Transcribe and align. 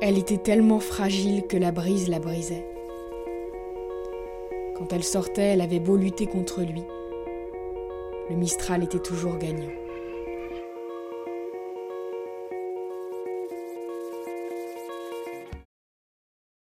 Elle 0.00 0.18
était 0.18 0.38
tellement 0.38 0.80
fragile 0.80 1.46
que 1.46 1.56
la 1.56 1.72
brise 1.72 2.08
la 2.08 2.18
brisait. 2.18 2.66
Quand 4.76 4.92
elle 4.92 5.04
sortait, 5.04 5.42
elle 5.42 5.60
avait 5.60 5.80
beau 5.80 5.96
lutter 5.96 6.26
contre 6.26 6.62
lui. 6.62 6.82
Le 8.30 8.36
Mistral 8.36 8.82
était 8.82 8.98
toujours 8.98 9.36
gagnant. 9.38 9.83